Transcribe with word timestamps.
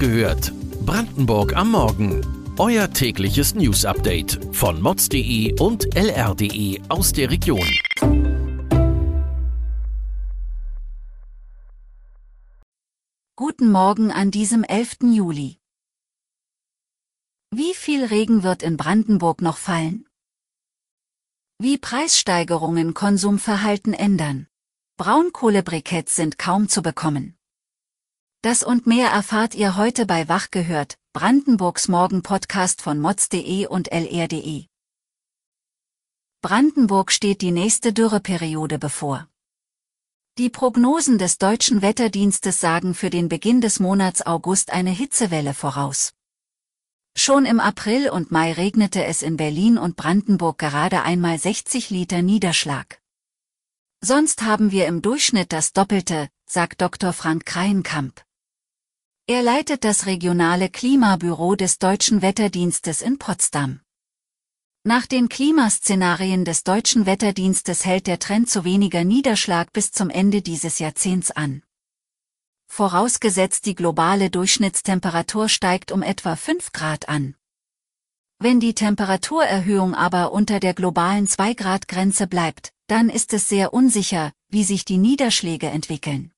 gehört. 0.00 0.52
Brandenburg 0.86 1.54
am 1.54 1.72
Morgen. 1.72 2.26
Euer 2.58 2.90
tägliches 2.90 3.54
News-Update 3.54 4.40
von 4.50 4.80
mods.de 4.80 5.60
und 5.60 5.94
lr.de 5.94 6.80
aus 6.88 7.12
der 7.12 7.30
Region. 7.30 7.68
Guten 13.36 13.70
Morgen 13.70 14.10
an 14.10 14.30
diesem 14.30 14.64
11. 14.64 14.98
Juli. 15.02 15.58
Wie 17.50 17.74
viel 17.74 18.04
Regen 18.04 18.42
wird 18.42 18.62
in 18.62 18.78
Brandenburg 18.78 19.42
noch 19.42 19.58
fallen? 19.58 20.06
Wie 21.58 21.76
Preissteigerungen 21.76 22.94
Konsumverhalten 22.94 23.92
ändern. 23.92 24.46
Braunkohlebriketts 24.96 26.16
sind 26.16 26.38
kaum 26.38 26.68
zu 26.70 26.80
bekommen. 26.80 27.36
Das 28.42 28.62
und 28.62 28.86
mehr 28.86 29.10
erfahrt 29.10 29.54
ihr 29.54 29.76
heute 29.76 30.06
bei 30.06 30.26
Wach 30.26 30.50
gehört, 30.50 30.96
Brandenburgs 31.12 31.88
Morgen-Podcast 31.88 32.80
von 32.80 32.98
mods.de 32.98 33.66
und 33.66 33.92
lr.de. 33.92 34.64
Brandenburg 36.40 37.12
steht 37.12 37.42
die 37.42 37.50
nächste 37.50 37.92
Dürreperiode 37.92 38.78
bevor. 38.78 39.28
Die 40.38 40.48
Prognosen 40.48 41.18
des 41.18 41.36
deutschen 41.36 41.82
Wetterdienstes 41.82 42.60
sagen 42.60 42.94
für 42.94 43.10
den 43.10 43.28
Beginn 43.28 43.60
des 43.60 43.78
Monats 43.78 44.24
August 44.24 44.72
eine 44.72 44.88
Hitzewelle 44.88 45.52
voraus. 45.52 46.14
Schon 47.14 47.44
im 47.44 47.60
April 47.60 48.08
und 48.08 48.30
Mai 48.30 48.54
regnete 48.54 49.04
es 49.04 49.20
in 49.20 49.36
Berlin 49.36 49.76
und 49.76 49.96
Brandenburg 49.96 50.56
gerade 50.56 51.02
einmal 51.02 51.38
60 51.38 51.90
Liter 51.90 52.22
Niederschlag. 52.22 53.02
Sonst 54.00 54.40
haben 54.40 54.70
wir 54.70 54.86
im 54.86 55.02
Durchschnitt 55.02 55.52
das 55.52 55.74
Doppelte, 55.74 56.30
sagt 56.46 56.80
Dr. 56.80 57.12
Frank 57.12 57.44
Kreienkamp. 57.44 58.22
Er 59.30 59.44
leitet 59.44 59.84
das 59.84 60.06
regionale 60.06 60.68
Klimabüro 60.68 61.54
des 61.54 61.78
Deutschen 61.78 62.20
Wetterdienstes 62.20 63.00
in 63.00 63.16
Potsdam. 63.16 63.78
Nach 64.82 65.06
den 65.06 65.28
Klimaszenarien 65.28 66.44
des 66.44 66.64
Deutschen 66.64 67.06
Wetterdienstes 67.06 67.84
hält 67.84 68.08
der 68.08 68.18
Trend 68.18 68.50
zu 68.50 68.64
weniger 68.64 69.04
Niederschlag 69.04 69.72
bis 69.72 69.92
zum 69.92 70.10
Ende 70.10 70.42
dieses 70.42 70.80
Jahrzehnts 70.80 71.30
an. 71.30 71.62
Vorausgesetzt 72.66 73.66
die 73.66 73.76
globale 73.76 74.30
Durchschnittstemperatur 74.30 75.48
steigt 75.48 75.92
um 75.92 76.02
etwa 76.02 76.34
5 76.34 76.72
Grad 76.72 77.08
an. 77.08 77.36
Wenn 78.40 78.58
die 78.58 78.74
Temperaturerhöhung 78.74 79.94
aber 79.94 80.32
unter 80.32 80.58
der 80.58 80.74
globalen 80.74 81.28
2 81.28 81.54
Grad 81.54 81.86
Grenze 81.86 82.26
bleibt, 82.26 82.72
dann 82.88 83.08
ist 83.08 83.32
es 83.32 83.48
sehr 83.48 83.72
unsicher, 83.72 84.32
wie 84.48 84.64
sich 84.64 84.84
die 84.84 84.98
Niederschläge 84.98 85.68
entwickeln. 85.68 86.32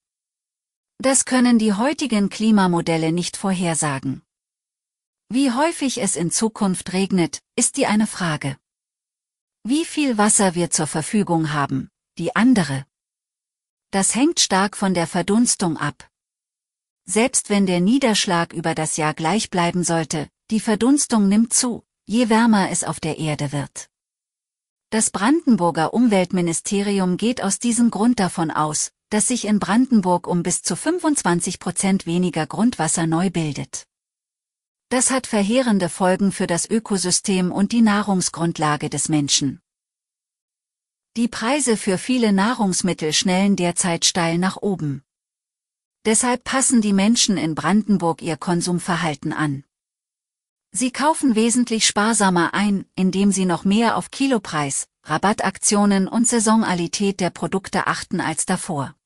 Das 1.03 1.25
können 1.25 1.59
die 1.59 1.73
heutigen 1.73 2.31
Klimamodelle 2.31 3.11
nicht 3.11 3.37
vorhersagen. 3.37 4.23
Wie 5.29 5.51
häufig 5.51 6.01
es 6.01 6.15
in 6.15 6.31
Zukunft 6.31 6.93
regnet, 6.93 7.41
ist 7.57 7.77
die 7.77 7.87
eine 7.87 8.07
Frage. 8.07 8.57
Wie 9.65 9.85
viel 9.85 10.17
Wasser 10.17 10.55
wir 10.55 10.71
zur 10.71 10.87
Verfügung 10.87 11.53
haben, 11.53 11.91
die 12.19 12.37
andere. 12.37 12.87
Das 13.91 14.15
hängt 14.15 14.39
stark 14.39 14.77
von 14.77 14.95
der 14.95 15.09
Verdunstung 15.09 15.77
ab. 15.77 16.09
Selbst 17.05 17.51
wenn 17.51 17.67
der 17.67 17.81
Niederschlag 17.81 18.53
über 18.53 18.77
das 18.77 18.97
Jahr 18.97 19.13
gleich 19.13 19.51
bleiben 19.51 19.83
sollte, 19.83 20.29
die 20.53 20.61
Verdunstung 20.61 21.27
nimmt 21.27 21.53
zu, 21.53 21.83
je 22.07 22.29
wärmer 22.29 22.71
es 22.71 22.85
auf 22.85 23.01
der 23.01 23.19
Erde 23.19 23.51
wird. 23.51 23.91
Das 24.91 25.11
Brandenburger 25.11 25.95
Umweltministerium 25.95 27.17
geht 27.17 27.43
aus 27.43 27.59
diesem 27.59 27.91
Grund 27.91 28.21
davon 28.21 28.53
aus, 28.53 28.93
dass 29.13 29.29
sich 29.29 29.45
in 29.45 29.59
Brandenburg 29.59 30.27
um 30.27 30.43
bis 30.43 30.63
zu 30.63 30.75
25 30.75 31.59
Prozent 31.59 32.07
weniger 32.07 32.47
Grundwasser 32.47 33.07
neu 33.07 33.29
bildet. 33.29 33.87
Das 34.89 35.11
hat 35.11 35.27
verheerende 35.27 35.91
Folgen 35.91 36.33
für 36.33 36.47
das 36.47 36.65
Ökosystem 36.65 37.53
und 37.53 37.73
die 37.73 37.83
Nahrungsgrundlage 37.83 38.89
des 38.89 39.11
Menschen. 39.11 39.61
Die 41.19 41.29
Preise 41.29 41.77
für 41.77 41.99
viele 41.99 42.33
Nahrungsmittel 42.33 43.13
schnellen 43.13 43.55
derzeit 43.55 44.07
steil 44.07 44.39
nach 44.39 44.57
oben. 44.57 45.03
Deshalb 46.07 46.43
passen 46.45 46.81
die 46.81 46.95
Menschen 46.95 47.37
in 47.37 47.55
Brandenburg 47.55 48.23
ihr 48.23 48.39
Konsumverhalten 48.39 49.35
an. 49.35 49.65
Sie 50.71 50.91
kaufen 50.91 51.35
wesentlich 51.35 51.87
sparsamer 51.87 52.55
ein, 52.55 52.87
indem 52.97 53.31
sie 53.31 53.45
noch 53.45 53.67
mehr 53.67 53.99
auf 53.99 54.11
Kilopreis, 54.11 54.89
Rabattaktionen 55.05 56.09
und 56.09 56.27
Saisonalität 56.27 57.21
der 57.21 57.29
Produkte 57.29 57.87
achten 57.87 58.23
als 58.23 58.47
davor. 58.47 58.97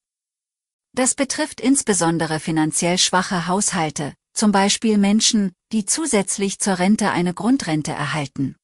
Das 0.96 1.14
betrifft 1.14 1.60
insbesondere 1.60 2.40
finanziell 2.40 2.96
schwache 2.96 3.46
Haushalte, 3.46 4.14
zum 4.32 4.50
Beispiel 4.50 4.96
Menschen, 4.96 5.52
die 5.70 5.84
zusätzlich 5.84 6.58
zur 6.58 6.78
Rente 6.78 7.10
eine 7.10 7.34
Grundrente 7.34 7.92
erhalten. 7.92 8.56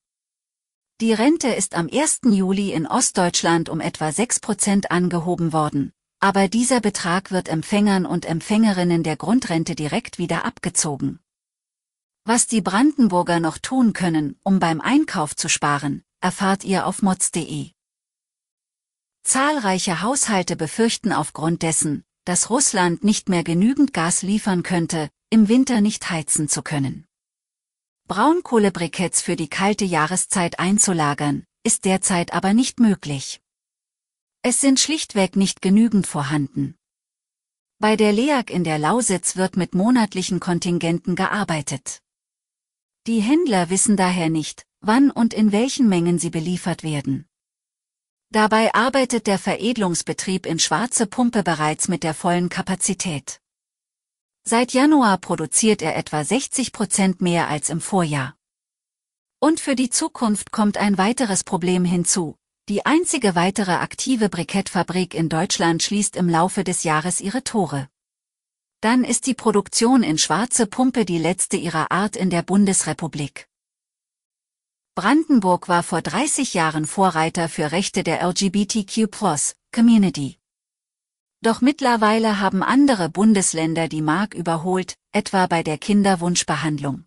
Die 1.03 1.13
Rente 1.13 1.49
ist 1.49 1.75
am 1.75 1.91
1. 1.93 2.21
Juli 2.25 2.73
in 2.73 2.87
Ostdeutschland 2.87 3.69
um 3.69 3.81
etwa 3.81 4.11
6 4.11 4.41
Prozent 4.41 4.91
angehoben 4.91 5.53
worden, 5.53 5.93
aber 6.21 6.49
dieser 6.49 6.81
Betrag 6.81 7.33
wird 7.33 7.51
Empfängern 7.51 8.07
und 8.07 8.25
Empfängerinnen 8.25 9.03
der 9.03 9.17
Grundrente 9.17 9.75
direkt 9.75 10.17
wieder 10.17 10.47
abgezogen. 10.47 11.21
Was 12.25 12.47
die 12.47 12.63
Brandenburger 12.63 13.41
noch 13.41 13.59
tun 13.59 13.93
können, 13.93 14.39
um 14.43 14.59
beim 14.59 14.81
Einkauf 14.81 15.37
zu 15.37 15.51
sparen, 15.51 16.03
erfahrt 16.23 16.65
ihr 16.65 16.87
auf 16.87 17.03
mods.de. 17.03 17.73
Zahlreiche 19.23 20.01
Haushalte 20.01 20.57
befürchten 20.57 21.13
aufgrund 21.13 21.63
dessen, 21.63 22.05
dass 22.25 22.51
Russland 22.51 23.05
nicht 23.05 23.29
mehr 23.29 23.45
genügend 23.45 23.93
Gas 23.93 24.23
liefern 24.23 24.63
könnte, 24.63 25.11
im 25.31 25.49
Winter 25.49 25.81
nicht 25.81 26.11
heizen 26.11 26.49
zu 26.49 26.63
können. 26.63 27.07
Braunkohlebriketts 28.09 29.23
für 29.23 29.37
die 29.37 29.49
kalte 29.49 29.85
Jahreszeit 29.85 30.59
einzulagern, 30.59 31.45
ist 31.65 31.85
derzeit 31.85 32.33
aber 32.33 32.53
nicht 32.53 32.81
möglich. 32.81 33.41
Es 34.43 34.61
sind 34.61 34.81
schlichtweg 34.81 35.37
nicht 35.37 35.63
genügend 35.63 36.07
vorhanden. 36.07 36.77
Bei 37.79 37.97
der 37.97 38.13
LEAG 38.13 38.51
in 38.51 38.65
der 38.65 38.79
Lausitz 38.79 39.37
wird 39.37 39.57
mit 39.57 39.75
monatlichen 39.75 40.41
Kontingenten 40.41 41.17
gearbeitet. 41.17 42.01
Die 43.07 43.21
Händler 43.21 43.71
wissen 43.71 43.97
daher 43.97 44.29
nicht, 44.29 44.65
wann 44.81 45.11
und 45.11 45.35
in 45.35 45.51
welchen 45.51 45.89
Mengen 45.89 46.19
sie 46.19 46.31
beliefert 46.31 46.83
werden. 46.83 47.27
Dabei 48.33 48.73
arbeitet 48.73 49.27
der 49.27 49.39
Veredelungsbetrieb 49.39 50.47
in 50.47 50.59
Schwarze 50.59 51.07
Pumpe 51.07 51.43
bereits 51.43 51.89
mit 51.89 52.03
der 52.03 52.15
vollen 52.15 52.49
Kapazität. 52.49 53.43
Seit 54.43 54.73
Januar 54.73 55.19
produziert 55.19 55.83
er 55.83 55.97
etwa 55.97 56.25
60 56.25 56.73
Prozent 56.73 57.21
mehr 57.21 57.49
als 57.49 57.69
im 57.69 57.83
Vorjahr. 57.83 58.35
Und 59.39 59.61
für 59.61 59.77
die 59.77 59.91
Zukunft 59.91 60.51
kommt 60.51 60.79
ein 60.79 60.97
weiteres 60.97 61.45
Problem 61.45 61.85
hinzu. 61.85 62.37
Die 62.71 62.87
einzige 62.87 63.35
weitere 63.35 63.73
aktive 63.73 64.31
Brikettfabrik 64.31 65.13
in 65.13 65.29
Deutschland 65.29 65.83
schließt 65.83 66.17
im 66.17 66.31
Laufe 66.31 66.65
des 66.65 66.85
Jahres 66.85 67.21
ihre 67.21 67.45
Tore. 67.45 67.91
Dann 68.81 69.05
ist 69.05 69.27
die 69.27 69.35
Produktion 69.35 70.03
in 70.03 70.17
Schwarze 70.17 70.67
Pumpe 70.67 71.05
die 71.05 71.19
letzte 71.19 71.59
ihrer 71.59 71.93
Art 71.93 72.17
in 72.17 72.31
der 72.31 72.43
Bundesrepublik. 72.43 73.47
Brandenburg 74.95 75.71
war 75.71 75.83
vor 75.83 76.03
30 76.03 76.53
Jahren 76.53 76.85
Vorreiter 76.85 77.49
für 77.49 77.73
Rechte 77.73 78.03
der 78.03 78.23
LGBTQ+-Community. 78.29 80.37
Doch 81.41 81.63
mittlerweile 81.63 82.41
haben 82.41 82.63
andere 82.63 83.09
Bundesländer 83.09 83.89
die 83.89 84.03
Mark 84.03 84.35
überholt, 84.35 84.97
etwa 85.11 85.47
bei 85.47 85.63
der 85.63 85.79
Kinderwunschbehandlung. 85.79 87.07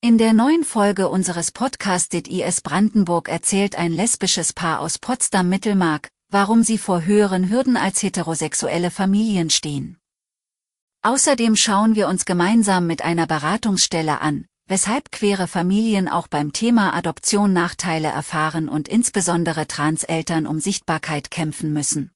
In 0.00 0.18
der 0.18 0.32
neuen 0.32 0.64
Folge 0.64 1.08
unseres 1.08 1.52
Podcasts 1.52 2.12
IS 2.12 2.62
Brandenburg 2.62 3.28
erzählt 3.28 3.76
ein 3.76 3.92
lesbisches 3.92 4.52
Paar 4.52 4.80
aus 4.80 4.98
Potsdam-Mittelmark, 4.98 6.08
warum 6.30 6.64
sie 6.64 6.78
vor 6.78 7.04
höheren 7.04 7.48
Hürden 7.48 7.76
als 7.76 8.02
heterosexuelle 8.02 8.90
Familien 8.90 9.50
stehen. 9.50 9.98
Außerdem 11.02 11.54
schauen 11.54 11.94
wir 11.94 12.08
uns 12.08 12.24
gemeinsam 12.24 12.88
mit 12.88 13.02
einer 13.02 13.28
Beratungsstelle 13.28 14.20
an, 14.20 14.46
weshalb 14.72 15.12
queere 15.12 15.48
Familien 15.48 16.08
auch 16.08 16.28
beim 16.28 16.54
Thema 16.54 16.94
Adoption 16.94 17.52
Nachteile 17.52 18.08
erfahren 18.08 18.70
und 18.70 18.88
insbesondere 18.88 19.68
Transeltern 19.68 20.46
um 20.46 20.60
Sichtbarkeit 20.60 21.30
kämpfen 21.30 21.74
müssen. 21.74 22.10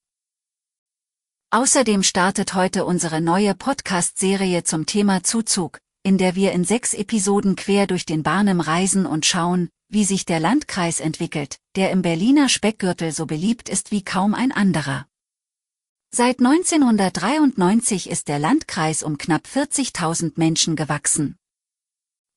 Außerdem 1.51 2.03
startet 2.03 2.55
heute 2.55 2.87
unsere 2.87 3.21
neue 3.21 3.55
Podcast-Serie 3.55 4.65
zum 4.65 4.87
Thema 4.87 5.23
Zuzug, 5.23 5.81
in 6.03 6.17
der 6.17 6.35
wir 6.35 6.53
in 6.53 6.65
sechs 6.65 6.95
Episoden 6.95 7.57
quer 7.57 7.87
durch 7.87 8.07
den 8.07 8.23
Barnem 8.23 8.61
reisen 8.63 9.05
und 9.05 9.27
schauen, 9.27 9.69
wie 9.91 10.05
sich 10.05 10.25
der 10.25 10.41
Landkreis 10.41 11.01
entwickelt, 11.01 11.59
der 11.77 11.91
im 11.91 12.01
Berliner 12.01 12.49
Speckgürtel 12.49 13.13
so 13.13 13.27
beliebt 13.27 13.69
ist 13.69 13.91
wie 13.91 14.03
kaum 14.03 14.33
ein 14.33 14.51
anderer. 14.51 15.07
Seit 16.11 16.39
1993 16.39 18.09
ist 18.09 18.29
der 18.29 18.39
Landkreis 18.39 19.03
um 19.03 19.19
knapp 19.19 19.47
40.000 19.47 20.33
Menschen 20.37 20.75
gewachsen. 20.75 21.37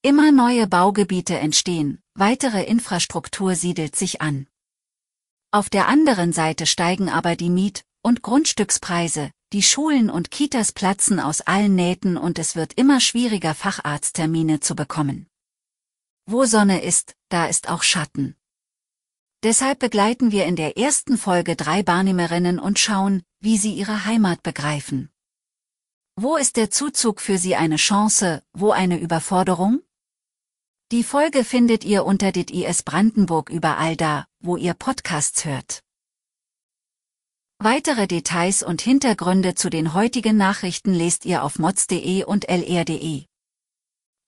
Immer 0.02 0.32
neue 0.32 0.66
Baugebiete 0.66 1.38
entstehen, 1.38 2.02
weitere 2.14 2.64
Infrastruktur 2.64 3.56
siedelt 3.56 3.98
sich 3.98 4.22
an. 4.22 4.48
Auf 5.52 5.70
der 5.70 5.90
anderen 5.90 6.32
Seite 6.32 6.68
steigen 6.68 7.10
aber 7.10 7.36
die 7.36 7.50
Miet- 7.50 7.84
und 8.02 8.22
Grundstückspreise, 8.22 9.32
die 9.52 9.62
Schulen 9.62 10.10
und 10.10 10.32
Kitas 10.32 10.72
platzen 10.72 11.20
aus 11.20 11.42
allen 11.42 11.76
Nähten 11.76 12.16
und 12.16 12.40
es 12.40 12.56
wird 12.56 12.76
immer 12.76 13.02
schwieriger, 13.02 13.54
Facharzttermine 13.54 14.62
zu 14.62 14.74
bekommen. 14.74 15.28
Wo 16.26 16.46
Sonne 16.46 16.82
ist, 16.82 17.18
da 17.28 17.48
ist 17.48 17.68
auch 17.68 17.84
Schatten. 17.84 18.38
Deshalb 19.44 19.80
begleiten 19.80 20.32
wir 20.32 20.46
in 20.46 20.56
der 20.56 20.78
ersten 20.78 21.18
Folge 21.18 21.58
drei 21.58 21.84
Barnehmerinnen 21.84 22.58
und 22.58 22.80
schauen, 22.80 23.24
wie 23.42 23.58
sie 23.58 23.74
ihre 23.74 24.06
Heimat 24.06 24.44
begreifen. 24.44 25.10
Wo 26.16 26.38
ist 26.38 26.56
der 26.56 26.72
Zuzug 26.72 27.20
für 27.20 27.38
sie 27.38 27.58
eine 27.58 27.76
Chance, 27.76 28.44
wo 28.54 28.72
eine 28.72 28.98
Überforderung? 28.98 29.82
Die 30.92 31.04
Folge 31.04 31.44
findet 31.44 31.84
ihr 31.86 32.04
unter 32.04 32.32
dit 32.32 32.52
Brandenburg 32.84 33.52
überall 33.52 33.96
da, 33.96 34.26
wo 34.40 34.58
ihr 34.58 34.74
Podcasts 34.74 35.46
hört. 35.46 35.84
Weitere 37.60 38.08
Details 38.08 38.64
und 38.64 38.82
Hintergründe 38.82 39.54
zu 39.54 39.70
den 39.70 39.94
heutigen 39.94 40.36
Nachrichten 40.36 40.92
lest 40.92 41.26
ihr 41.26 41.44
auf 41.44 41.60
mods.de 41.60 42.24
und 42.24 42.50
lr.de. 42.50 43.26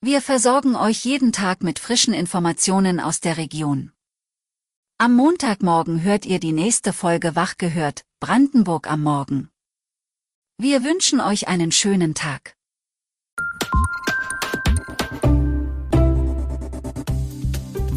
Wir 0.02 0.20
versorgen 0.20 0.76
euch 0.76 1.04
jeden 1.04 1.32
Tag 1.32 1.64
mit 1.64 1.80
frischen 1.80 2.14
Informationen 2.14 3.00
aus 3.00 3.18
der 3.18 3.38
Region. 3.38 3.90
Am 4.98 5.16
Montagmorgen 5.16 6.02
hört 6.02 6.26
ihr 6.26 6.38
die 6.38 6.52
nächste 6.52 6.92
Folge 6.92 7.34
Wach 7.34 7.56
gehört, 7.58 8.04
Brandenburg 8.20 8.88
am 8.88 9.02
Morgen. 9.02 9.50
Wir 10.58 10.84
wünschen 10.84 11.20
euch 11.20 11.48
einen 11.48 11.72
schönen 11.72 12.14
Tag. 12.14 12.54